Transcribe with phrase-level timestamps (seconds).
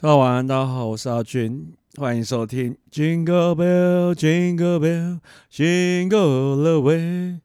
[0.00, 5.18] 大家晚安，大家好，我是阿俊，欢迎收听 Jingle Bell Jingle Bell
[5.50, 7.40] Jingle All the Way。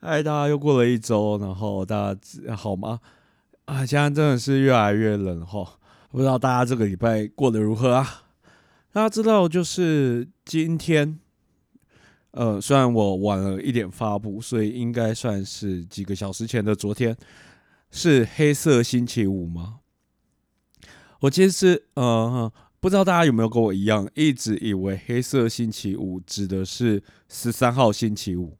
[0.00, 2.98] 嗨，大家又过了一周，然后大家好吗？
[3.66, 5.78] 啊，现在真的是越来越冷哈，
[6.10, 8.24] 不知道大家这个礼拜过得如何啊？
[8.92, 11.20] 大家知道，就是今天，
[12.32, 17.16] 呃，虽然我晚了一点发布，所以应该算是几个小时前的昨天，
[17.92, 19.76] 是黑色星期五吗？
[21.20, 28.56] 我其实呃，不知道大家有没有跟我一样，一直以为黑色星期五指的是十三号星期五。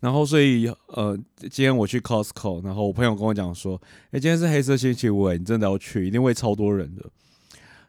[0.00, 3.80] 然后，所以呃，今天我去 Costco，然后我朋友跟我讲说
[4.12, 7.08] ：“哎，今天是黑色星期五，你真的要去，一定会超多人的。”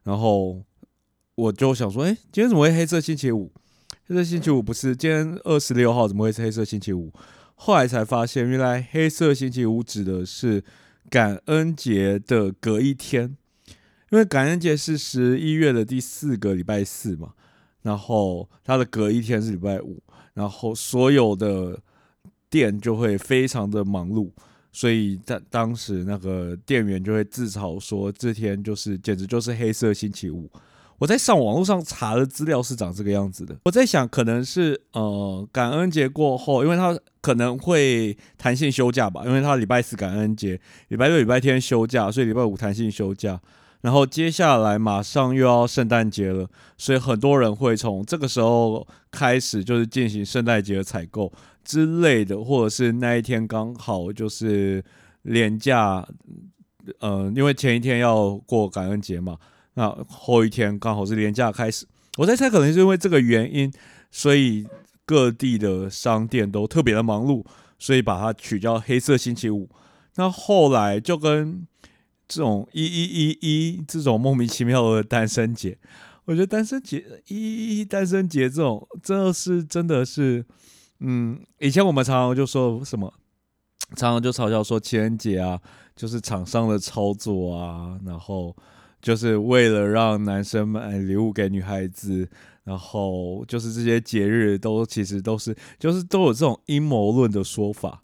[0.03, 0.63] 然后
[1.35, 3.51] 我就想说：“哎，今天怎么会黑色星期五？
[4.07, 7.11] 黑色星期五不是今天二十六号，怎么会是黑色星期五？”
[7.55, 10.63] 后来才发现，原来黑色星期五指的是
[11.09, 13.35] 感恩节的隔一天。
[14.15, 17.33] 因为感恩节是十一月的第四个礼拜四嘛，
[17.81, 20.01] 然后它的隔一天是礼拜五，
[20.33, 21.77] 然后所有的
[22.49, 24.31] 店就会非常的忙碌，
[24.71, 30.49] 所以在当时那个店员就会自嘲说这天就是简直就是黑色星期五。
[30.97, 43.41] 我在上网络上查的资料是长这个样子的，我在想可能是呃感恩节过后，因为他可能会弹性休假吧，因为他礼拜四感恩节，礼拜六、礼拜天休假，所以礼拜五弹性休假。
[43.85, 51.31] 然后接下来马上又要圣诞节了，所以很多人会从这个时候开始，就是进行圣诞节的采购
[51.63, 54.83] 之类的，或者是那一天刚好就是
[55.21, 56.03] 廉价，
[56.97, 59.37] 呃，因为前一天要过感恩节嘛，
[59.75, 61.85] 那后一天刚好是廉价开始。
[62.17, 63.71] 我在猜，可能是因为这个原因，
[64.09, 64.65] 所以
[65.05, 67.45] 各地的商店都特别的忙碌，
[67.77, 69.69] 所以把它取叫黑色星期五。
[70.15, 71.67] 那后来就跟。
[72.27, 75.77] 这种一一一一这种莫名其妙的单身节，
[76.25, 80.43] 我觉得单身节一一一单身节这种真的是真的是，
[80.99, 83.13] 嗯，以前我们常常就说什么，
[83.95, 85.61] 常常就嘲笑说情人节啊，
[85.95, 88.55] 就是厂商的操作啊，然后
[89.01, 92.27] 就是为了让男生买礼物给女孩子，
[92.63, 98.03] 然后就是这些节日都其实都是就是都有这种阴谋论的说法，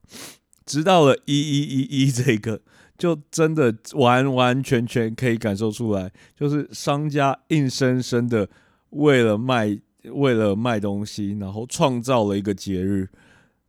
[0.65, 2.61] 直到了一一一一这个。
[3.01, 8.47] 就真的完完全全可以感受出来，就是商家硬生生的
[8.91, 13.09] 为了卖，为了卖东西，然后创造了一个节日，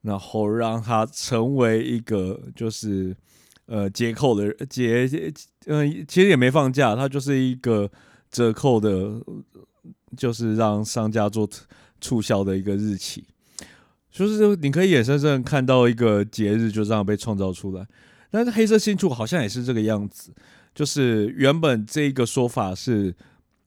[0.02, 3.16] 然后让它成为一个就是
[3.64, 5.08] 呃节扣的节，
[5.64, 7.90] 嗯，其实也没放假，它就是一个
[8.30, 9.18] 折扣的，
[10.14, 11.48] 就是让商家做
[12.02, 13.24] 促销的一个日期，
[14.10, 17.86] 就是你可以眼睁睁看到一个节日就这样被创造出来。
[18.32, 20.32] 但是黑色星期五好像也是这个样子，
[20.74, 23.14] 就是原本这个说法是，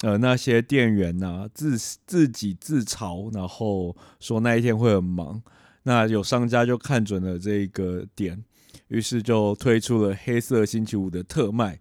[0.02, 1.78] 呃，那些店员呐自
[2.08, 5.40] 自己自嘲，然后说那一天会很忙，
[5.84, 8.44] 那有商家就看准了这个点，
[8.88, 11.80] 于是就推出了黑色星期五的特卖，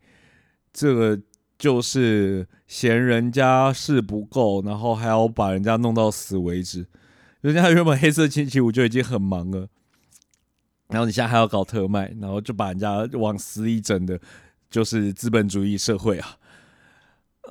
[0.70, 1.18] 这个
[1.58, 6.86] 就是嫌人家事不够，然后还要把人家弄到死为止，
[7.40, 9.68] 人家原本黑色星期五就已经很忙了。
[10.88, 14.20] 然后你现在还要搞特卖，然后就把人家往死里整的，
[14.70, 16.36] 就是资本主义社会啊。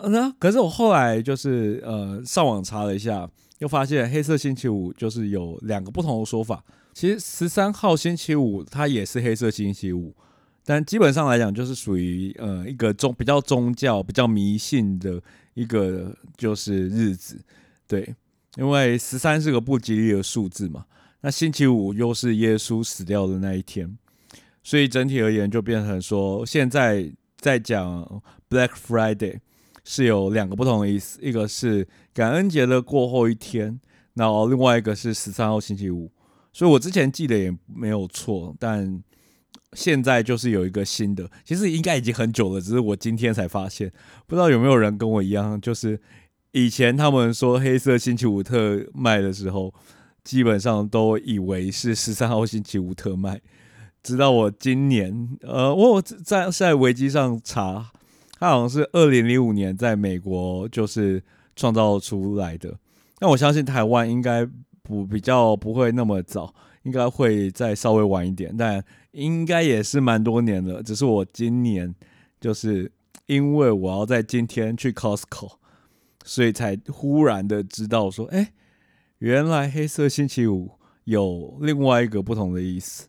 [0.06, 3.30] 那可是我后来就是呃上网查了一下，
[3.60, 6.64] 又发现黑色星期五就是有两个不同的说法。
[6.94, 10.16] 其实十三号星期五它也是黑色星期五，
[10.64, 15.22] 但基本上来讲就是属于呃一个宗比较宗教、比较迷信的
[15.56, 17.40] 一个就是日子。
[17.88, 18.16] 对，
[18.58, 20.86] 因为十三是个不吉利的数字嘛。
[21.26, 23.98] 那星期五又是耶稣死掉的那一天，
[24.62, 29.40] 所以整体而言就变成说，现在在讲 Black Friday
[29.86, 33.80] 是有两个不同的意思，一个是感恩节的过后一天，
[34.16, 36.12] 然后另外一个是十三号星期五。
[36.52, 39.02] 所以我之前记得也没有错，但
[39.72, 43.90] 现在就是有一个新的，其实应该已经很久了，只是我今天才发现，
[44.28, 46.02] 不知道有没有人跟我一样，就是
[46.52, 49.74] 以前他们说黑色星期五特卖的时候。
[50.24, 53.42] 基本上都以为是十三号星期五特卖，
[54.02, 57.92] 直到我今年，呃，我在在维基上查，
[58.40, 61.22] 它好像是二零零五年在美国就是
[61.58, 62.74] 创造出来的。
[63.20, 64.48] 那我相信台湾应该
[64.82, 66.54] 不比较不会那么早，
[66.84, 68.82] 应该会再稍微晚一点，但
[69.12, 70.82] 应该也是蛮多年了。
[70.82, 71.94] 只是我今年
[72.40, 72.90] 就是
[73.26, 75.56] 因为我要在今天去 Costco，
[76.24, 78.54] 所以才忽然的知道说，哎。
[79.24, 80.70] 原来黑色星期五
[81.06, 83.08] 有另外一个不同的意思。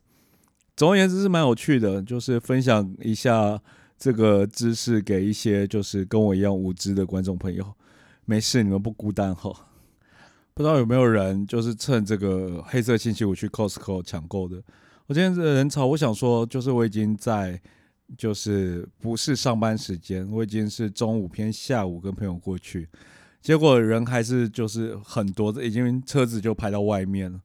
[0.73, 3.61] 总而言之是蛮有趣的，就是分享一下
[3.97, 7.65] 这个知识给一些就是跟我一样无知的观众朋友。
[8.23, 9.53] 没事，你们不孤单哈。
[10.53, 14.63] 不知道有没有人就是趁这个黑色星期五去 Costco 抢购的？
[15.07, 17.61] 我今天这人潮，我想说，就是我已经在，
[18.17, 22.87] 就是不是上班时间，我已经是中午偏下午跟朋友过去，
[23.45, 27.39] 结果人还是就是很多，已经车子就排到外面了。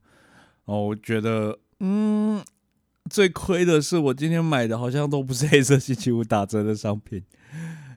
[0.65, 2.43] 哦，我觉得，嗯，
[3.07, 7.21] 最亏的是我今天买的好像都不是 黑色星期五打折的商品，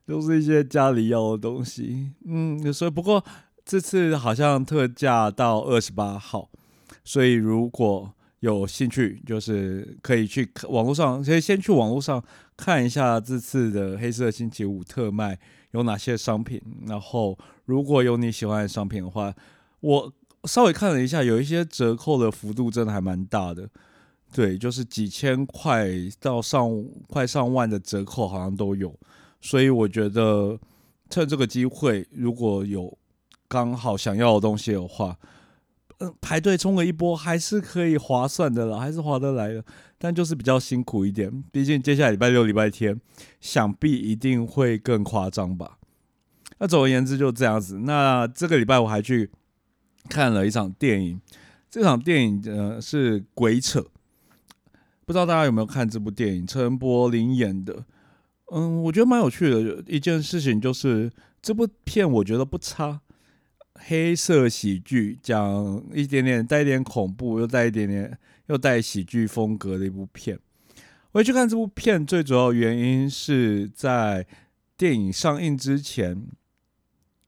[0.05, 2.11] 都是一些家里要的东西。
[2.27, 3.25] 嗯，所以不过
[3.65, 6.51] 这次好像特价到二十八号，
[7.05, 8.13] 所以如果。
[8.41, 12.23] 有兴趣就是可以去网络上，可以先去网络上
[12.59, 15.39] 看一下这次的黑色星期五特卖
[15.71, 16.61] 有哪些商品。
[16.87, 19.35] 然后如果有你喜欢的商品的话，
[19.81, 20.13] 我
[20.45, 23.69] 稍微看了一下，有一些折扣的幅度真的还蛮大的。
[24.33, 25.89] 对，就是几千块
[26.21, 28.95] 到上快上万的折扣好像都有。
[29.41, 30.59] 所以我觉得
[31.09, 32.97] 趁这个机会，如果有
[33.49, 35.17] 刚好想要的东西的话。
[35.99, 39.65] 嗯排队冲了一波还是可以划算的了，还是划得来的，
[39.97, 41.45] 但就是比较辛苦一点。
[41.53, 43.01] 毕竟接下来礼拜六、礼拜天，
[43.41, 45.79] 想必一定会更夸张吧。
[46.65, 47.81] 那总而言之就这样子。
[47.81, 49.31] 那这个礼拜我还去
[50.09, 51.21] 看了一场电影，
[51.71, 53.81] 这场电影呃是《鬼扯》，
[55.05, 56.47] 不知道大家有没有看这部电影？
[56.47, 57.85] 陈柏霖演的，
[58.51, 59.85] 嗯，我觉得蛮有趣的。
[59.87, 61.13] 一件事情就是
[61.43, 63.03] 这部片我觉得不差。
[63.75, 70.39] 黑色喜剧，讲一点点带一点恐怖，又带一点点又带喜剧风格的一部片。
[71.13, 74.27] 我去看这部片，最主要原因是在
[74.79, 76.27] 电影上映之前，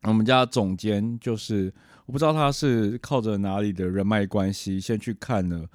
[0.07, 1.73] 我们家总监就是
[2.07, 5.67] 我不知道他是靠着哪里的人脉关系，先去看了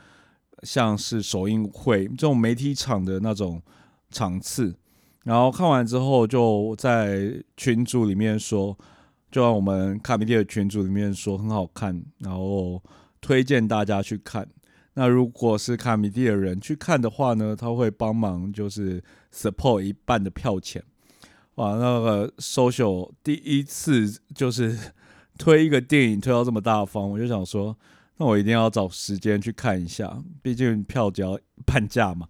[0.63, 3.61] 像是首映会这种媒体场的那种
[4.09, 4.75] 场次，
[5.23, 8.77] 然后看完之后就在群组里面说。
[9.31, 12.83] 就像我们卡米蒂的群组里面说很好看，然后
[13.21, 14.45] 推荐大家去看。
[14.95, 19.01] 那如果是卡米蒂的人去看的话呢，他会帮忙就是
[19.33, 20.83] support 一半的票钱。
[21.56, 24.77] 哇，那个 social 第一次就是
[25.38, 27.77] 推一个电影推到这么大方，我就想说，
[28.18, 32.27] 那我一定要找时间去看一下，毕竟票只要半价嘛。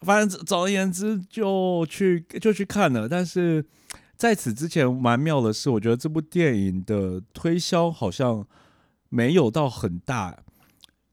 [0.00, 3.64] 反正总而言之就去就去看了，但是。
[4.18, 8.44] 在此之前，蛮妙的是，我觉得这部电影的推销好像
[9.10, 10.36] 没有到很大。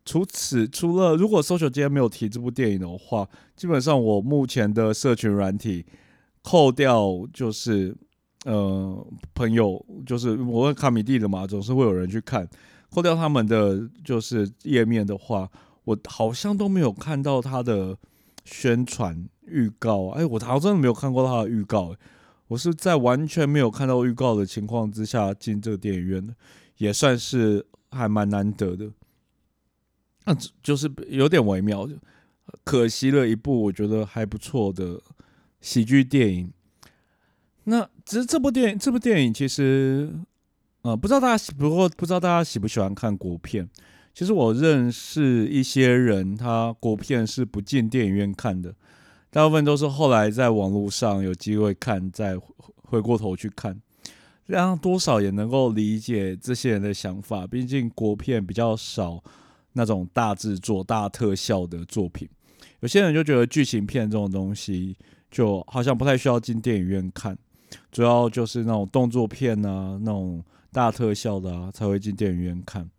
[0.04, 5.86] 除此，除了如果 social 今天没有提这部电影的话，基本上我目前的社群软体
[6.46, 7.96] 扣掉就是
[8.46, 9.04] 呃
[9.34, 12.48] 朋友，就是我问卡米蒂的嘛，总是会有人去看。
[12.92, 15.50] 扣掉他们的就是页面的话，
[15.86, 17.98] 我好像都没有看到他的
[18.44, 20.10] 宣传预告。
[20.10, 21.96] 哎，我好像真的没有看过他的预告。
[22.48, 26.36] 我是在完全没有看到预告的情况之下进这个电影院的，
[26.78, 28.92] 也算是还蛮难得的。
[30.26, 31.90] 那就是有点微妙，
[32.64, 35.02] 可惜了一部我觉得还不错的
[35.62, 36.52] 喜剧电影。
[37.66, 40.14] 那只是这部电影，这部电影其实，
[40.84, 43.68] 呃，不知道大家不过不知道大家喜不喜欢看国片。
[44.14, 48.74] 其实我认识一些人，他国片是不进电影院看的。
[49.30, 52.40] 大部分都是后来在网络上有机会看，再
[52.84, 53.82] 回过头去看，
[54.48, 57.46] 这样多少也能够理解这些人的想法。
[57.46, 59.22] 毕竟国片比较少
[59.74, 62.30] 那种大制作、大特效的作品，
[62.80, 64.96] 有些人就觉得剧情片这种东西
[65.30, 67.38] 就好像不太需要进电影院看，
[67.92, 72.90] 主要就是那种动作片啊、那种大特效的啊才会进电影院看。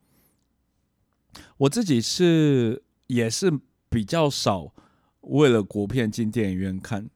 [1.58, 3.52] 我自己是也是
[3.88, 4.72] 比较少。
[5.28, 7.10] 为了国片进电影院看，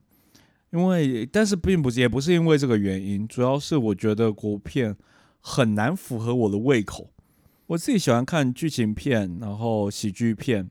[0.71, 4.97] 因为但是并不是也不是因为这个原因，主要是我觉得国片
[5.39, 7.13] 很难符合我的胃口。
[7.67, 10.69] 我自己喜欢看剧情片，然后喜剧片。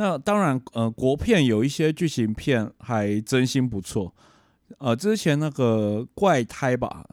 [0.00, 4.14] 那当然，呃，国片有一些剧情片还真心不错。
[4.78, 7.04] 呃，之前那个怪胎吧，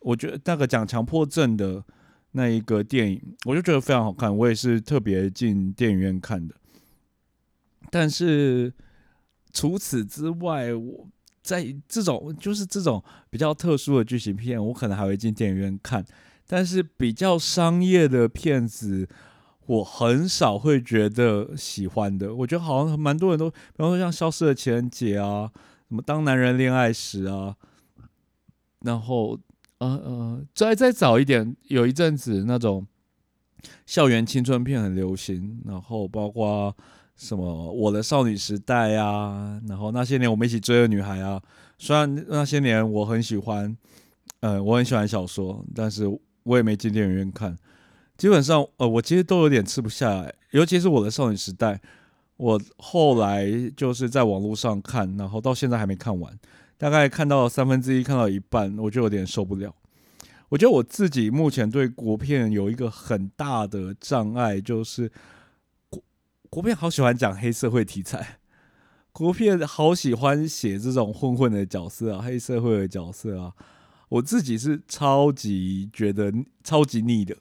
[0.00, 1.84] 我觉得那个讲强迫症的
[2.32, 6.52] 那一个电影，我就觉得非常好看，我也是特别进电影院看的。
[7.90, 8.74] 但是
[9.52, 11.08] 除此之外，我
[11.42, 13.00] 在这种就是这种
[13.30, 16.04] 比较特殊的剧情片，我可能还会进电影院看。
[16.48, 19.08] 但是比较商业的片子，
[19.70, 22.34] 我很少会觉得喜欢的。
[22.34, 25.50] 我觉得好像蛮多人都，比方说像《消失的情人节》啊，
[25.88, 27.54] 什么《当男人恋爱时》啊，
[28.80, 29.38] 然后
[29.78, 32.86] 呃呃，再再早一点，有一阵子那种
[33.86, 36.74] 校园青春片很流行，然后包括。
[37.16, 41.38] 什么我的少女时代啊，然后那些年我们一起追的女孩啊，
[41.76, 43.76] 虽然那些年我很喜欢，
[44.40, 46.06] 呃，我很喜欢小说，但是
[46.44, 47.54] 我也没进电影院看。
[48.20, 51.80] 基本上，呃，我其实都有点吃不下来，尤其是我的少女时代，
[52.36, 56.38] 我后来就是在网络上看，然后到现在还没看完，
[56.76, 59.74] 大概看到三分之一，看到一半，我就有点受不了。
[60.50, 65.10] 我觉得我自己目前对国片有一个很大的障碍，就是
[65.88, 66.02] 国
[66.50, 68.40] 国片好喜欢讲黑社会题材。
[69.12, 73.54] 国片好喜欢写这种混混的角色啊，黑社会的角色啊，
[74.10, 76.30] 我自己是超级觉得
[76.62, 77.34] 超级腻的。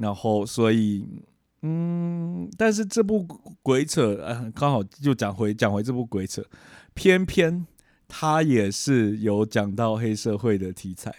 [0.00, 1.06] 然后，所以，
[1.62, 3.22] 嗯，但是这部
[3.62, 6.42] 鬼扯，呃，刚好就讲回讲回这部鬼扯，
[6.94, 7.64] 偏偏
[8.08, 11.14] 他也是有讲到黑社会的题材，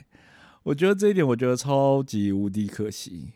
[0.64, 3.34] 我觉得这一点我觉得超级无敌可惜。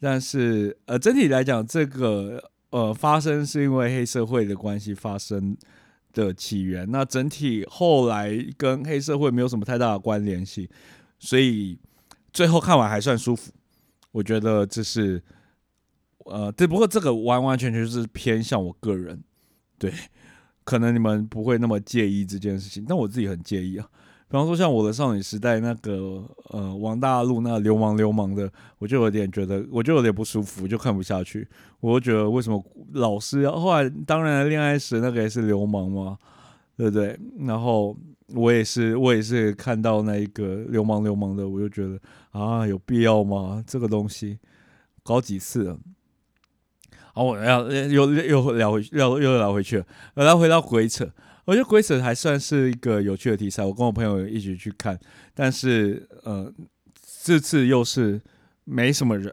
[0.00, 2.50] 但是，呃，整体来讲，这个。
[2.70, 5.56] 呃，发生是因为黑社会的关系发生
[6.12, 6.90] 的起源。
[6.90, 10.68] 那整体后来跟黑社会没有什么太大的关联性，
[11.20, 11.78] 所以
[12.32, 13.52] 最后看完还算舒服。
[14.14, 15.20] 我觉得这是，
[16.26, 19.20] 呃，对，不过这个完完全全是偏向我个人，
[19.76, 19.92] 对，
[20.62, 23.84] 可能你们不会那么介意这件事情，但我自己很介意啊。
[24.28, 31.48] 比方说，像我的少女时代那个呃王大陆那流氓流氓的，我就有点觉得，我就有点不舒服，就看不下去。
[31.80, 36.16] 我就觉得为什么老师要后来，当然恋爱时那个也是流氓嘛，
[36.76, 37.18] 对不对？
[37.40, 37.96] 然后
[38.28, 42.00] 我也是，我也是看到那一个流氓流氓的，我就觉得
[42.30, 43.62] 啊，有必要吗？
[43.66, 44.38] 这个东西
[45.02, 45.78] 搞几次了？
[47.12, 51.08] 好，我要又又聊回又又聊回去了，来回到鬼扯。
[51.44, 54.98] 我觉得鬼扯还算是一个有趣的题材，我跟我朋友一起去看，
[55.34, 56.50] 但是呃，
[57.22, 58.18] 这次又是
[58.64, 59.30] 没什么人，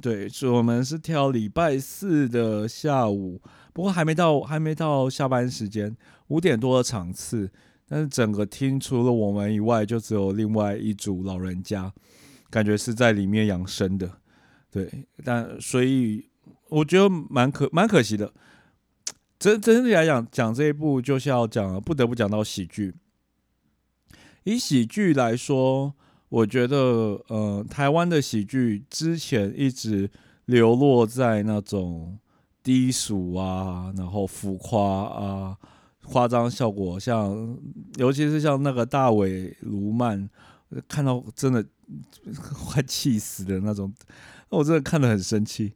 [0.00, 5.96] 对，所以我们是挑礼拜四的下午，不过还没到还没到下班时间，
[6.28, 7.50] 五点多的场次，
[7.92, 11.92] 但是整个厅除了我们以外，就只有另外一组老人家，
[12.48, 14.10] 感觉是在里面养生的，
[14.70, 14.90] 对，
[15.22, 16.26] 但所以
[16.70, 18.32] 我觉得蛮可蛮可惜的。
[19.38, 22.94] 真整体来讲，讲这一部就是要讲，不得不讲到喜剧。
[24.44, 25.92] 以喜剧来说，
[26.30, 30.10] 我觉得，呃，台湾的喜剧之前一直
[30.46, 32.18] 流落在那种
[32.62, 34.80] 低俗啊，然后浮夸
[35.10, 35.58] 啊，
[36.04, 37.58] 夸张效果，像
[37.96, 40.28] 尤其是像那个大伟卢曼，
[40.88, 41.64] 看到真的
[42.64, 43.92] 快气死的那种，
[44.48, 45.72] 我真的看得很生气。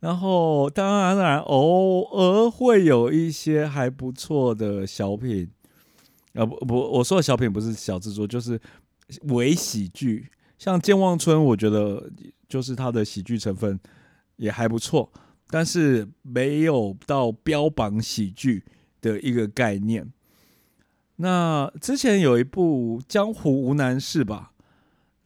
[0.00, 5.50] 然后，当然，当然，偶尔会有一些还不错的小品，
[6.34, 8.60] 啊不不，我说的小品不是小制作，就是
[9.24, 10.30] 伪喜剧。
[10.56, 12.08] 像《健忘村》，我觉得
[12.48, 13.78] 就是它的喜剧成分
[14.36, 15.10] 也还不错，
[15.48, 18.64] 但是没有到标榜喜剧
[19.00, 20.12] 的一个概念。
[21.16, 24.52] 那之前有一部《江湖无难事》吧。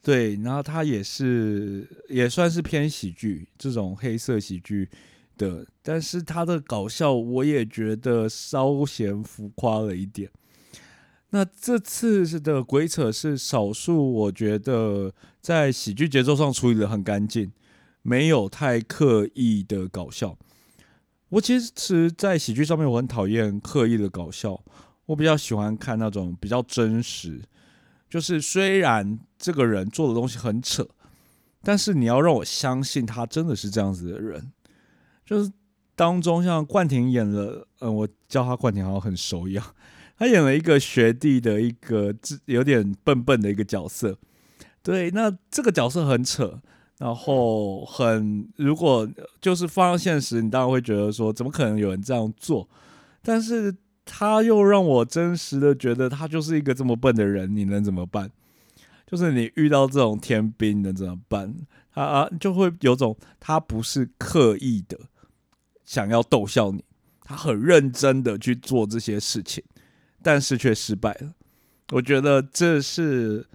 [0.04, 4.90] 对，然后他也是也算是偏喜剧这种黑色喜剧
[5.38, 10.28] 的，但是他的搞笑我也觉得稍显浮夸了一点。
[11.30, 17.52] 那这次的鬼扯是少数，我觉得在喜剧节奏上处理的很干净，
[18.02, 20.36] 没有太刻意的搞笑。
[21.32, 24.62] 我其实，在喜剧上面我很讨厌刻意的搞笑，
[25.06, 27.40] 我比较喜欢看那种比较真实。
[28.10, 30.86] 就是虽然这个人做的东西很扯，
[31.62, 34.52] 但是你要让我相信他真的是这样子的人。
[35.24, 35.50] 就是
[35.96, 39.64] 当中像冠廷演了，嗯，我叫他冠廷好像很熟一样，
[40.18, 44.18] 他演了一个学弟的一个有点笨笨的一个角色。
[44.82, 46.60] 对，那这个角色很扯，
[47.02, 49.08] 然后很如果
[49.40, 52.68] 就是放到现实，你当然会觉得说，怎么可能有人这样做？
[53.22, 53.74] 但是。
[54.04, 58.28] 他又让我真实的觉得他就是一个这么笨的人，你能怎么办？
[59.06, 61.54] 就是你遇到这种天兵能怎么办？
[61.94, 64.98] 他啊就会有种他不是刻意的
[65.84, 66.84] 想要逗笑你，
[67.22, 69.62] 他很认真的去做这些事情，
[70.20, 71.32] 但是却失败了。
[71.92, 73.46] 我觉得这是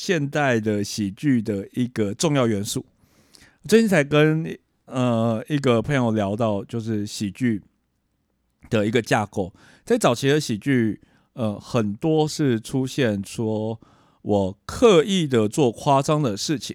[0.00, 2.86] 现代的喜剧的一个重要元素。
[3.68, 7.60] 最近才跟呃一个朋友聊到，就是喜剧
[8.70, 9.52] 的一个架构。
[9.84, 11.02] 在早期的喜剧，
[11.34, 13.78] 呃，很多是出现说
[14.22, 16.74] 我刻意的做夸张的事情，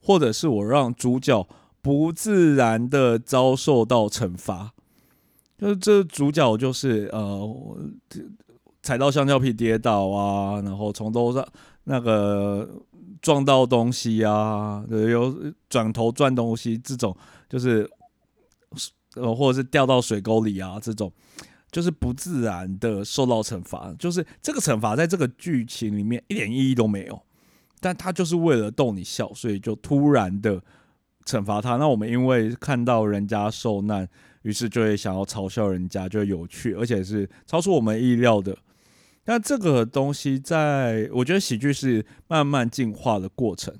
[0.00, 1.46] 或者是我让主角
[1.82, 4.72] 不自然的遭受到惩罚，
[5.58, 7.54] 就是这主角就是呃
[8.82, 11.46] 踩到香蕉皮跌倒啊，然后从楼上
[11.86, 12.68] 那个
[13.20, 17.16] 撞到东西啊，有转头转东西这种，
[17.48, 17.90] 就是
[19.14, 21.10] 呃或者是掉到水沟里啊这种。
[21.72, 27.20] 就是不自然的受到惩罚，就是这个惩罚在这个剧情里面一点意义都没有，
[27.80, 30.62] 但他就是为了逗你笑，所以就突然的
[31.26, 31.76] 惩罚他。
[31.76, 34.08] 那我们因为看到人家受难，
[34.42, 38.56] 于是就会想要嘲笑人家，就有趣，而且是超出我们意料的。
[39.26, 43.74] 那这个东西，在我觉得喜剧是慢慢进化的过程，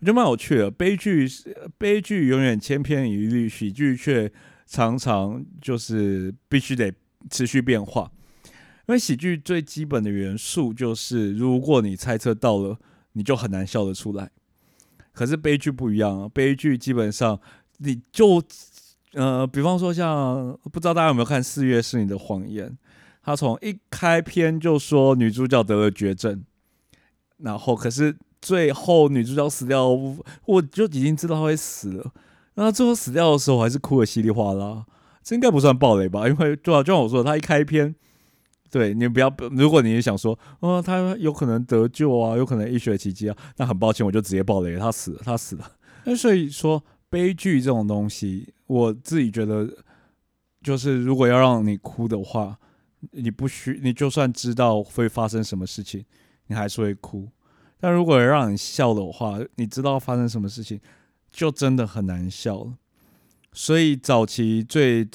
[0.00, 0.70] 我觉得蛮有趣的。
[0.70, 4.30] 悲剧是悲剧永远千篇一律，喜剧却
[4.66, 6.92] 常常就是必须得
[7.30, 8.10] 持续变化。
[8.88, 12.76] 因为喜剧最基本的元素就是，如果你猜测到了，
[13.12, 14.30] 你就很难笑得出来。
[15.12, 17.38] 可是悲剧不一样啊，悲剧基本上
[17.78, 18.42] 你就
[19.12, 22.68] 呃，比方说像不知道大家有没有看《四月是你的谎言》。
[23.22, 26.42] 他从一开篇就说女主角得了绝症，
[27.38, 29.88] 然后可是最后女主角死掉，
[30.46, 32.12] 我就已经知道她会死了。
[32.54, 34.86] 那最后死掉的时候，还是哭的稀里哗啦。
[35.22, 36.26] 这应该不算暴雷吧？
[36.26, 37.94] 因为就啊就像我说，他一开篇，
[38.70, 45.70] 对你不要，如果你也想说，哦，他有可能得救啊，有可能医学奇迹啊，那很抱歉，我就直接暴雷，他死了，他死了。
[46.04, 49.68] 那所以说，悲剧这种东西，我自己觉得，
[50.62, 52.58] 就是如果要让你哭的话。
[53.12, 56.04] 你不需，你就算知道会发生什么事情，
[56.46, 57.28] 你还是会哭。
[57.80, 60.80] 但如果让你笑的话，你知道发生什么事情，
[61.30, 62.74] 就真的很难笑了。
[63.52, 65.08] 所以早期最，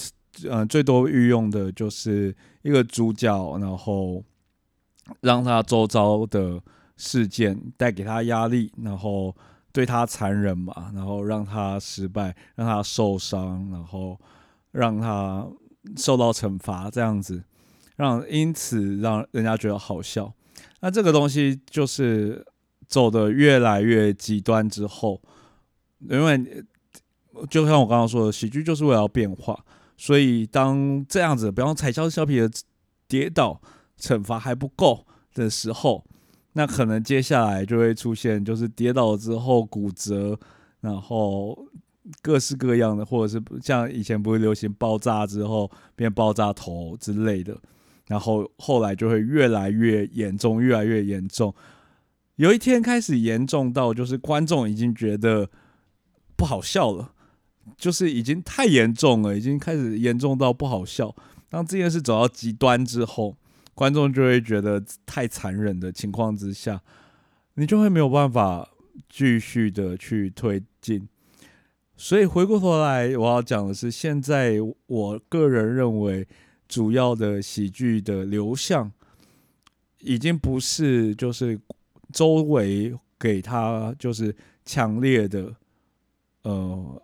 [0.49, 4.23] 呃，最多运用的就是一个主角，然后
[5.21, 6.61] 让他周遭的
[6.95, 9.35] 事件带给他压力，然后
[9.71, 14.19] 对他残忍嘛，然后让他失败，让他受伤，然后
[14.71, 15.45] 让他
[15.97, 17.43] 受到惩罚，这样子。
[18.03, 20.33] 让因此让人家觉得好笑，
[20.81, 22.45] 那这个东西就是
[22.85, 25.21] 走的越来越极端之后，
[26.09, 26.65] 因为
[27.49, 29.57] 就像我刚刚说的，喜剧就是为了变化，
[29.95, 32.51] 所以当这样子，比方彩椒小皮的
[33.07, 33.61] 跌倒
[33.97, 36.03] 惩罚还不够的时候，
[36.51, 40.37] 那可能接下来就会出现，就是跌倒之后骨折，
[40.81, 41.57] 然后
[42.21, 47.57] 各式各样的，或者是像以前不会流行爆炸之后变爆炸头之类的。
[48.07, 51.53] 然后后来就会越来越严重，越来越严重。
[52.35, 55.49] 有一天开始严重到，就是观众已经觉得
[56.35, 57.13] 不好笑了，
[57.77, 61.15] 就是已经太严重了，已经开始严重到不好笑。
[61.47, 63.37] 当这件事走到极端之后，
[63.73, 66.81] 观众就会觉得太残忍的情况之下，
[67.53, 68.67] 你就会没有办法
[69.09, 71.07] 继续的去推进。
[71.95, 76.27] 所以回过头来，我要讲的是，现在我个人认为。
[76.73, 78.91] 主要的喜剧的流向，
[79.99, 81.59] 已经不是就是
[82.11, 85.55] 周围给他就是强烈的
[86.41, 86.99] 呃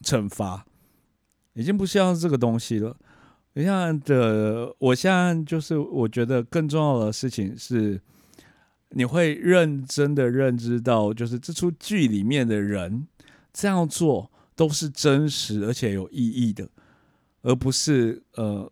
[0.00, 0.66] 惩罚，
[1.52, 2.96] 已经不像这个东西了。
[3.52, 8.00] 你像的，我现在就是我觉得更重要的事情是，
[8.88, 13.06] 你会认真的认知到，就是这出剧里面的人
[13.52, 16.68] 这样做都是真实而且有意义的，
[17.42, 18.68] 而不是呃。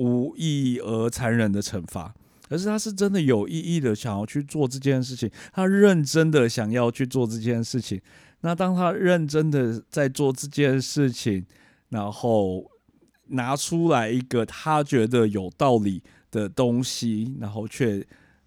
[0.00, 2.14] 无意义而残忍的惩罚，
[2.48, 8.00] 而是他是真的有意义的想要去做这件事情，他认真的想要去做这件事情。
[8.40, 11.44] 那当他认真的在做这件事情，
[11.90, 12.64] 然后
[13.26, 18.02] 拿出来一个他觉得有道理的东西，然后却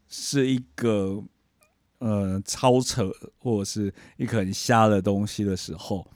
[0.07, 1.23] 是一个
[1.99, 6.09] 呃超扯或者是一个很瞎的东西的时候，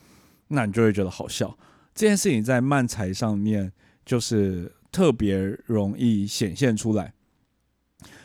[0.48, 1.56] 那你就会觉得好笑。
[1.94, 3.72] 这件事情在漫才上面
[4.04, 4.74] 就是。
[4.92, 7.14] 特别容易显现出来。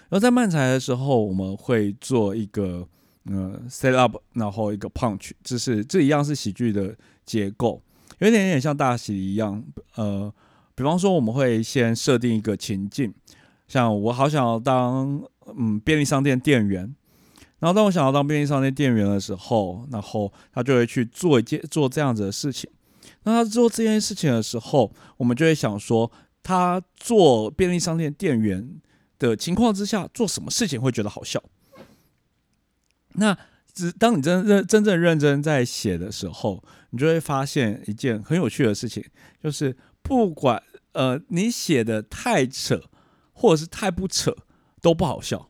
[0.08, 2.86] 然后在慢才的时候，我们会做一个
[3.24, 6.94] 呃 set up，然后一个 punch，这是这一样是喜剧的
[7.24, 7.82] 结构，
[8.18, 9.64] 有点点像大喜一样。
[9.94, 10.30] 呃，
[10.74, 13.14] 比方说我们会先设定一个情境，
[13.66, 15.22] 像我好想要当
[15.56, 16.94] 嗯便利商店店员，
[17.60, 22.68] 然后当我想要当便利商店店员的时候，然后他就会去做一件做这样子的事情。
[23.22, 26.12] 那他做这件事情的时候，我们就会想说。
[26.42, 28.80] 他做便利商店店员
[29.18, 31.42] 的情况之下，做什么事情会觉得好笑？
[33.14, 33.36] 那
[33.72, 39.04] 只当你真认真正认真在写的时候，你就会发现一件很有趣的事情，
[39.42, 42.82] 就是不管呃你写的太扯，
[43.32, 44.36] 或者是太不扯，
[44.80, 45.48] 都不好笑。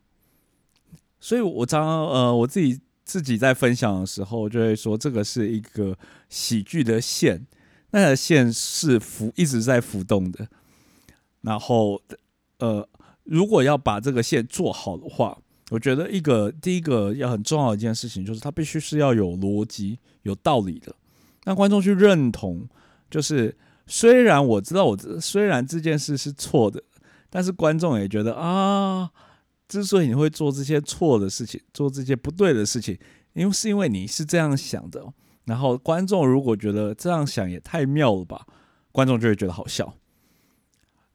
[1.19, 5.97] 所以我常常呃我自己自己在分享的时候，就会说这个是一个
[6.29, 7.45] 喜剧的线，
[7.91, 10.47] 那个线是浮一直在浮动的。
[11.43, 12.01] 然后，
[12.59, 12.85] 呃，
[13.23, 15.37] 如果要把这个线做好的话，
[15.71, 20.93] 我觉得一个第一个要很重要的一件事情，就是它必须是要有逻辑、有道理的，
[21.45, 22.67] 让观众去认同。
[23.09, 26.81] 就是虽然我知道我虽然这件事是错的，
[27.29, 29.11] 但是观众也觉得啊，
[29.67, 32.97] 之所以你会做这些错的事情，做这些不对的事情，
[33.33, 35.03] 因为是因为你是这样想的。
[35.45, 38.45] 然后观众如果觉得这样想也太妙了吧，
[38.91, 39.93] 观众就会觉得好笑。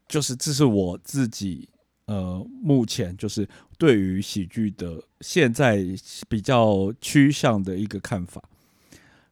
[0.09, 1.69] 就是这是我自己
[2.07, 5.85] 呃，目前就是对于喜剧的现在
[6.27, 8.43] 比较趋向的一个看法，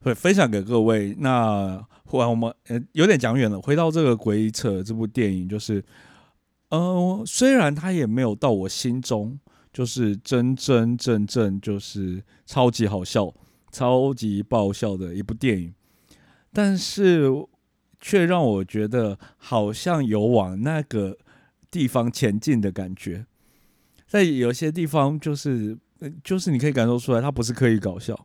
[0.00, 1.16] 会分享给各位。
[1.18, 5.82] 那忽然我们呃有点讲远了，回到这个《鬼扯》这部电影，就是
[6.68, 9.40] 呃，虽然它也没有到我心中
[9.72, 13.34] 就是真真正正就是超级好笑、
[13.72, 15.74] 超级爆笑的一部电影，
[16.52, 17.30] 但是。
[18.06, 21.18] 却让我觉得好像有往那个
[21.72, 23.26] 地方前进的感觉，
[24.06, 25.76] 在有些地方就是，
[26.22, 28.16] 就是你可以感受出来，它不是刻意搞笑，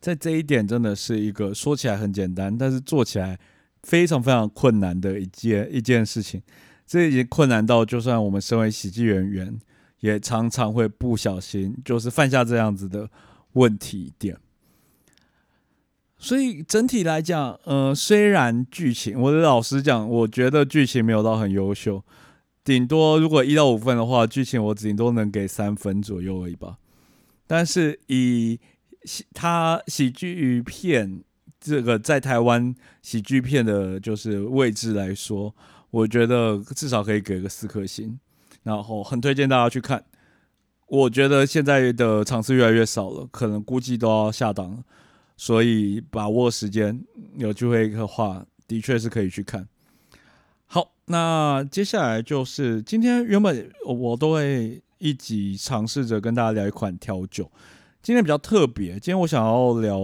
[0.00, 3.40] 在这一点真的是一个说起来很简单，但是做起来
[3.84, 6.42] 非常非常困难的一件一件事情。
[6.86, 9.58] 这已经困难到，就算我们身为喜剧演员，
[10.00, 13.08] 也常常会不小心就是犯下这样子的
[13.54, 14.36] 问题点。
[16.18, 22.02] 所以整体来讲，呃，虽然剧情，我老实讲，我觉得剧情没有到很优秀，
[22.64, 26.78] 顶多如果一到五分的话，剧情我顶多能给三分左右而已吧。
[27.46, 28.58] 但是以
[29.34, 31.22] 他喜剧片
[31.60, 35.54] 这个在台湾喜剧片的就是位置来说，
[35.90, 38.18] 我觉得至少可以给个四颗星，
[38.62, 40.02] 然后很推荐大家去看。
[40.88, 44.78] 我觉得现在的场次越来越少了，可能估计都要下档了。
[45.36, 47.04] 所以把握时间，
[47.36, 49.68] 有机会的话，的确是可以去看。
[50.64, 57.50] 好，那接下来就是今天原本我都会一起尝试着跟大家聊一款调酒，
[58.02, 60.00] 今天比较特别，今天我想要聊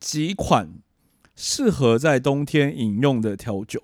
[0.00, 0.68] 几款
[1.34, 3.82] 适合在冬天饮用的调酒。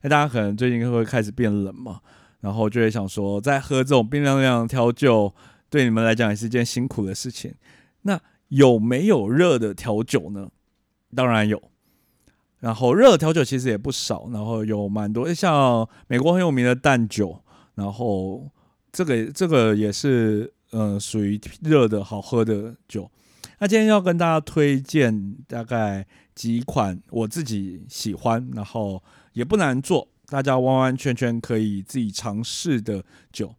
[0.00, 2.00] 那大家可能最近会开始变冷嘛，
[2.40, 5.32] 然后就会想说，在喝这种冰凉凉调酒，
[5.70, 7.54] 对你们来讲也是一件辛苦的事情。
[8.02, 8.20] 那
[8.52, 10.50] 有没有热的调酒呢？
[11.14, 11.60] 当然有，
[12.60, 17.42] 然后热调酒其实也不少，然后有蛮多，像美国很有名的淡酒，
[17.76, 18.50] 然后
[18.92, 23.10] 这个这个也是呃属于热的好喝的酒。
[23.58, 33.54] 那今天要跟大家推荐大概几款我自己喜欢，然后也不难做，大家完完全全可以自己尝试的酒。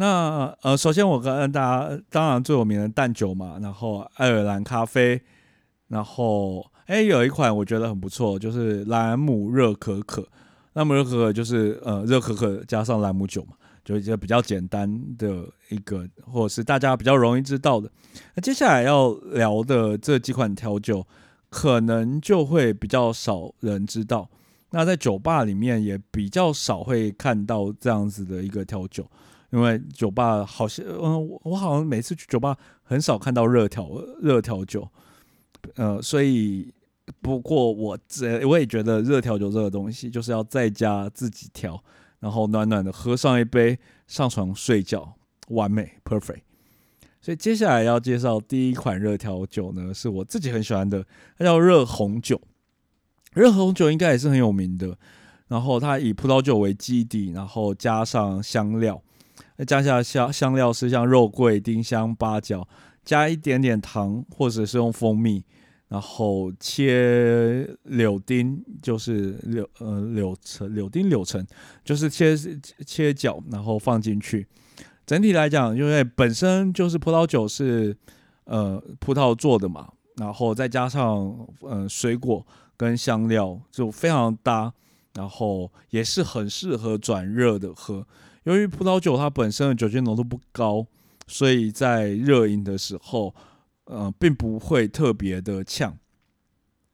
[0.00, 5.20] 那呃，首先我跟大家，当然最有名的淡酒嘛，然后爱尔兰咖啡，
[5.88, 10.24] 然后哎，有一款我觉得很不错，就是兰姆热可可。
[10.74, 17.90] 兰姆热可可就是呃热可可加上兰姆酒嘛，就一个比较简单的一个，或者是大家比较容易知道的。
[18.36, 21.04] 那接下来要聊的这几款调酒，
[21.50, 24.30] 可能就会比较少人知道。
[24.70, 29.10] 那在酒吧里面也比较少会看到这样子的一个调酒。
[29.50, 33.88] 因为酒吧好像，嗯，我好像每次去酒吧很少看到热调
[34.20, 34.86] 热调酒，
[35.76, 36.70] 呃，所以
[37.22, 41.82] 不过我这我也觉得热调酒这个东西就是要在家自己调，
[42.20, 45.14] 然后暖暖的喝上一杯，上床睡觉，
[45.48, 46.42] 完美 perfect。
[47.20, 51.04] 所以接下来要介绍第一款热调酒呢，是我自己很喜欢的，
[51.38, 52.40] 它叫热红酒。
[53.32, 54.96] 热红酒应该也是很有名的，
[55.48, 59.02] 然后它以葡萄酒为基底，然后加上香料。
[59.58, 62.66] 再加下香香料是像肉桂、丁香、八角，
[63.04, 65.42] 加一点点糖，或者是用蜂蜜，
[65.88, 71.44] 然后切柳丁，就是柳呃柳橙、柳丁、柳橙，
[71.84, 72.36] 就是切
[72.86, 74.46] 切角，然后放进去。
[75.04, 77.96] 整体来讲，因为本身就是葡萄酒是
[78.44, 84.72] 呃葡萄做的嘛，然后再加上呃水果跟香料，就非常搭，
[85.14, 88.06] 然后也是很适合转热的喝。
[88.48, 90.86] 由于葡萄酒它本身的酒精浓度不高，
[91.26, 93.34] 所以在热饮的时候，
[93.84, 95.98] 呃，并不会特别的呛。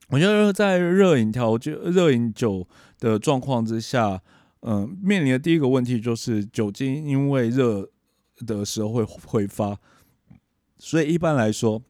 [0.09, 2.67] 我觉得在热饮调酒、热饮酒
[2.99, 4.21] 的状况之下，
[4.63, 7.89] 嗯，面临的第一个问题就是酒精因为热
[8.39, 9.79] 的时候会挥发，
[10.77, 11.81] 所以一般来说，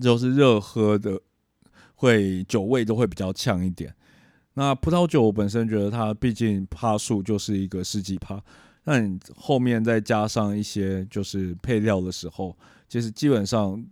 [0.00, 1.20] 就是热喝的
[1.94, 3.94] 会酒味都会比较呛一点。
[4.58, 8.42] 那葡萄酒我本身觉得它毕竟趴数就是一个十几趴，
[8.84, 12.56] 那你后面再加上一些就是配料的时候，
[12.88, 13.84] 其实基本上，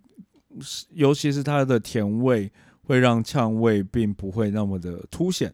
[0.94, 2.50] 尤其是它的甜味
[2.83, 5.53] 会让呛味并不会那么的凸显，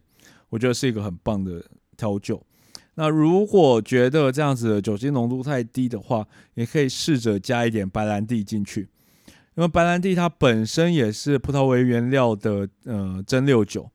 [0.48, 1.60] 我觉得是一个很棒的
[1.96, 2.40] 调酒。
[2.94, 8.82] 那如果觉得这样子的酒精浓度太低的话，也可以试着加一点白兰地进去，
[9.56, 13.90] 因为白兰地它本身也是葡萄为原料的呃蒸馏酒。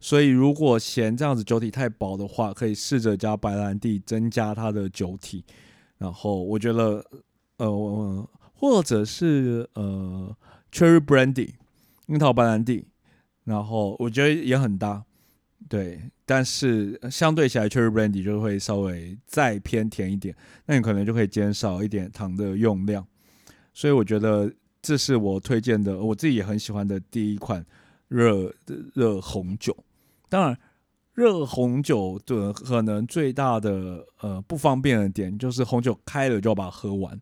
[0.00, 5.44] 所以如果嫌这样子酒体太薄的话，可以试着加白兰地增加它的酒体。
[5.98, 7.04] 然后我觉得，
[7.58, 10.34] 呃，我我或者是呃
[10.72, 11.50] ，Cherry Brandy
[12.06, 12.86] 樱桃白兰地，
[13.44, 15.04] 然后我觉得也很搭。
[15.68, 20.34] 对，但是相对起来，Cherry Brandy 就会稍微再偏甜一点，
[20.64, 23.06] 那你可能就可以减少一点糖的用量。
[23.74, 27.64] 所以我觉得这是我推荐的，我自己也很喜欢的第一款
[28.08, 28.50] 热
[28.94, 29.76] 热红酒。
[30.30, 30.58] 当然，
[31.12, 37.20] 热红酒的可能最大的呃不方便的点就是红酒开了就要把它喝完。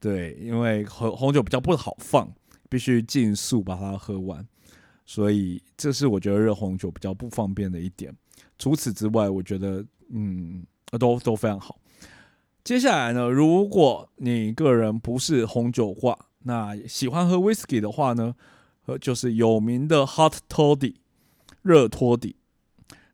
[0.00, 2.32] 对，因为红红酒比较不好放，
[2.70, 4.46] 必须尽速把它喝完。
[5.04, 8.14] 所以这是我觉得热红酒比较不方便的一点。
[8.58, 10.64] 除此之外，我觉得嗯
[10.98, 11.80] 都都非常好。
[12.62, 18.34] 接下来呢，如果你个人不是红酒挂，那喜欢喝 whisky 的话呢，
[19.00, 20.94] 就是有名的 hot toddy
[21.62, 22.36] 热托底。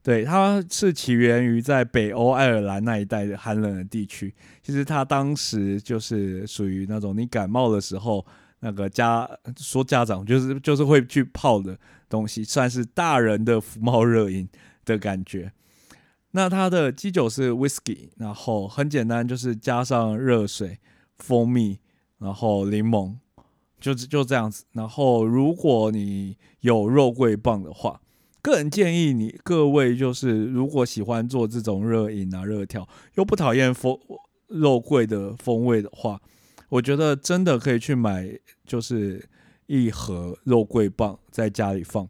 [0.03, 4.35] 对，它是起源于在北欧爱尔兰那一带的寒冷的地区。
[4.63, 8.25] 其实它当时就是属于那种你感冒的时候。
[8.61, 9.29] 那个家
[9.59, 11.79] 说家长就是就是会去泡的
[12.09, 14.49] 东西，算是大人的福猫热饮
[14.87, 15.53] 的感觉。
[16.31, 20.79] 那它的基酒是 whisky，然后很简单，就是加上热水、
[21.19, 21.79] 蜂蜜，
[22.17, 23.17] 然后柠檬，
[23.79, 24.65] 就是就这样子。
[24.73, 28.01] 然后如果你有肉桂棒的话，
[28.45, 33.99] 个人建议你各位就是如果喜欢做这种热饮啊、热调，又不讨厌风
[34.49, 36.21] 肉桂的风味的话。
[36.69, 39.27] 我觉得真的可以去买，就是
[39.65, 42.07] 一盒肉桂棒在家里放，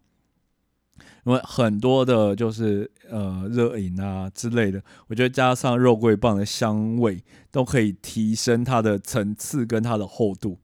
[1.25, 10.59] 因为很多的，就是呃热饮啊之类的，我觉得加上肉桂棒的香味，都可以提升它的层次跟它的厚度。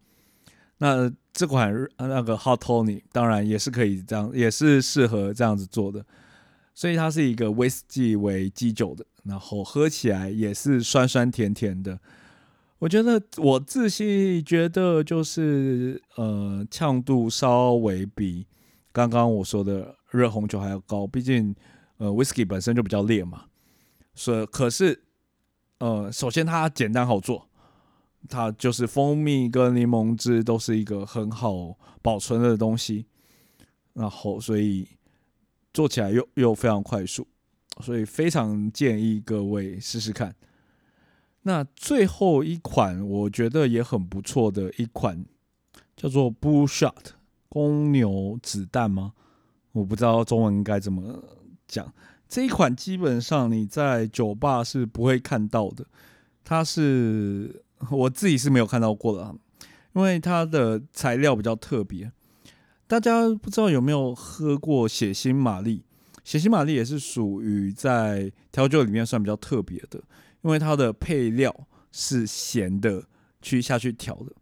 [0.82, 6.02] 那这款那个 Hot Tony 当然也是可以这样，也是适合这样子做的，
[6.74, 12.00] 所以它是一个威士忌为基酒的，然后喝起来也是酸酸甜甜的。
[12.78, 18.46] 我觉得我自己觉得就是呃呛度稍微比
[18.90, 21.54] 刚刚我说的热红酒还要高，毕竟
[21.98, 23.44] 呃 whisky 本身就比较烈嘛，
[24.14, 25.04] 所以可是
[25.80, 27.49] 呃首先它简单好做，
[28.28, 33.06] 它就是蜂蜜跟柠檬汁都是一个很好保存的东西，
[33.94, 34.86] 然后所以
[35.72, 37.26] 做起来又又非常快速，
[37.80, 40.34] 所以非常建议各位试试看。
[41.42, 45.24] 那最后一款我觉得也很不错的一款，
[45.96, 47.12] 叫做 Bullshot
[47.48, 49.14] 公牛子弹吗？
[49.72, 51.24] 我不知道中文该怎么
[51.66, 51.92] 讲。
[52.28, 55.86] 这一款基本上你在酒吧是不会看到的，
[56.44, 59.34] 它是我自己是没有看到过的，
[59.94, 62.12] 因为它的材料比较特别。
[62.86, 65.84] 大家不知道有没有喝过血腥玛丽？
[66.24, 70.02] 血腥玛丽也是属于在调酒里面算比较特别的。
[70.42, 71.54] 因为它的配料
[71.92, 73.04] 是咸的，
[73.42, 74.32] 去下去调的。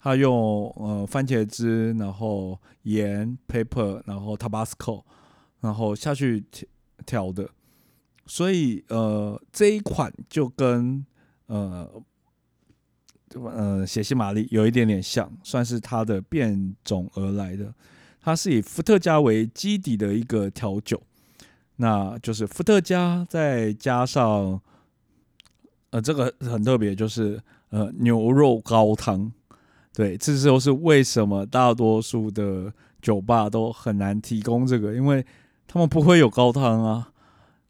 [0.00, 5.02] 它用呃番茄汁，然后盐、paper，然后 tabasco，
[5.60, 6.44] 然后下去
[7.04, 7.50] 调的。
[8.24, 11.04] 所以呃这一款就跟
[11.46, 11.90] 呃
[13.34, 17.72] 呃血腥玛丽有一点点像，算是它的变种而来的。
[18.20, 21.02] 它是以伏特加为基底的一个调酒，
[21.76, 24.60] 那就是伏特加再加上。
[25.90, 29.32] 呃，这个很特别，就是呃牛肉高汤，
[29.94, 35.24] 对，这就是为什么大多数的酒吧都很难提供这个，因为
[35.66, 37.10] 他们不会有高汤啊。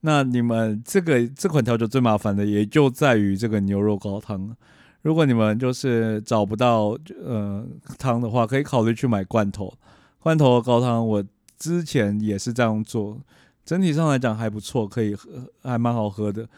[0.00, 4.56] 那你们这个这款调酒最麻烦的也就在于这个牛肉高汤。
[5.02, 7.64] 如果你们就是找不到呃
[7.98, 9.72] 汤的话，可以考虑去买罐头。
[10.18, 11.24] 罐头的高汤我
[11.56, 13.18] 之前也是这样做，
[13.64, 15.28] 整体上来讲还不错，可以喝，
[15.62, 16.48] 还蛮好喝的。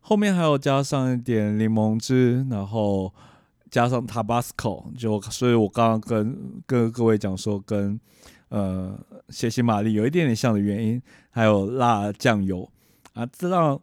[0.00, 3.12] 后面还有加上一点柠檬汁，然后
[3.70, 8.00] 加上 Tabasco，就所以我刚刚跟跟各位讲说，跟
[8.48, 11.00] 呃血腥玛丽有一点点像的原因，
[11.30, 12.68] 还有辣酱油
[13.12, 13.80] 啊，这让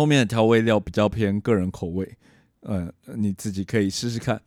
[0.00, 2.16] 后面的调味料比较偏个人口味，
[2.60, 4.40] 呃，你自己可以试试看。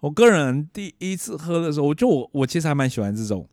[0.00, 3.48] 我个人第一次喝的时候，我就我我其实还蛮喜欢这种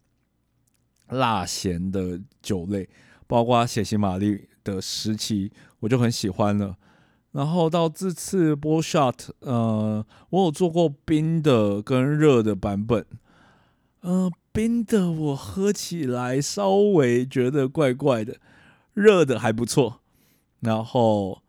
[1.09, 2.89] 辣咸的酒类，
[3.27, 5.51] 包括血腥玛丽的时期。
[5.81, 6.77] 我就很喜欢了，
[7.31, 13.03] 然后到这次 Bull Shot，呃，我有做过冰的跟热的版本，
[14.01, 18.35] 呃，冰的我喝起来稍微觉得怪怪的，
[18.93, 20.00] 热的还不错，
[20.61, 21.41] 然后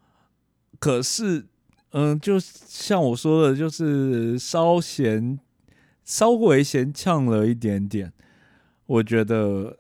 [0.79, 1.47] 可是，
[1.93, 5.39] 嗯，就像我说的，就是稍咸，
[6.05, 8.13] 稍微咸呛了一点点，
[8.87, 9.79] 我觉得。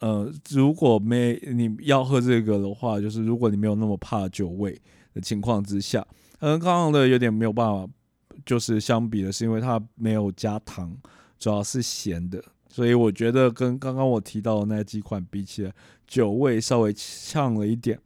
[0.00, 4.78] 呃，如果没你要喝这个的话，就是如果你没有那么怕酒味
[5.14, 6.06] 的情况之下，
[6.40, 7.90] 嗯，刚刚的有点没有办法，
[8.44, 10.94] 就是相比的是因为它没有加糖，
[11.38, 15.72] 主要是咸的，所以我觉得跟刚刚我提到的那几款比起来，
[16.06, 17.98] 酒味稍微呛了一点。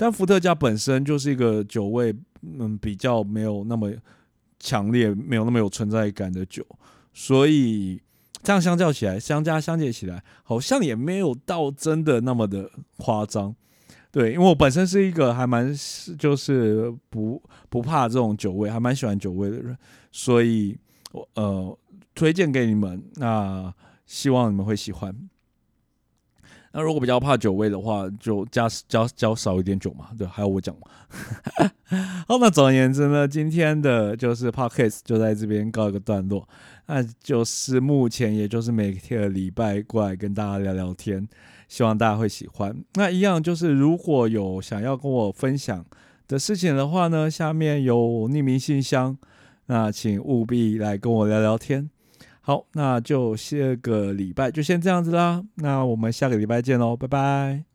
[0.00, 2.10] 但伏特加本身就是一个酒味，
[2.40, 3.92] 嗯，比较没有那么
[4.58, 6.64] 强烈，没有那么有存在感的酒，
[7.12, 8.00] 所以
[8.42, 13.54] 这样相较起来，相加相减起来，好像也没有到真的那么的夸张。
[14.10, 15.70] 对，因为我本身是一个还蛮
[16.18, 19.76] 就是不不怕这种酒味，还蛮喜欢酒味的人，
[20.10, 20.78] 所以
[21.12, 21.78] 我呃
[22.14, 23.70] 推荐给你们，那
[24.06, 25.14] 希望你们会喜欢。
[26.72, 30.08] 那如果比较怕酒味的话，就加加加少一点酒嘛。
[30.16, 30.82] 对，还有我讲嘛。
[32.28, 36.48] 好，那总而言之呢，今天的就是 podcast 就在这边告一个段落。
[36.86, 41.28] 那就是目前也就是每天礼拜过来跟大家聊聊天，
[41.68, 42.76] 希望大家会喜欢。
[42.94, 45.84] 那一样就是如果有想要跟我分享
[46.28, 47.96] 的事情的话呢，下面有
[48.28, 49.16] 匿名信箱，
[49.66, 51.90] 那请务必来跟我聊聊天。
[52.50, 55.44] 好，那就下个礼拜就先这样子啦。
[55.54, 57.69] 那我们下个礼拜见喽，拜拜。